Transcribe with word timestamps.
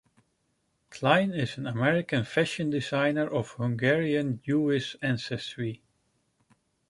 Klein 0.89 1.29
is 1.31 1.59
an 1.59 1.67
American 1.67 2.23
fashion 2.23 2.71
designer 2.71 3.27
of 3.29 3.51
Hungarian 3.51 4.41
Jewish 4.41 4.97
ancestry. 4.99 5.83